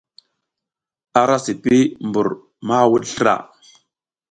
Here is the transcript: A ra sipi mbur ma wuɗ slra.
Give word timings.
A 1.19 1.21
ra 1.27 1.37
sipi 1.45 1.77
mbur 2.07 2.27
ma 2.67 2.77
wuɗ 2.91 3.03
slra. 3.13 3.35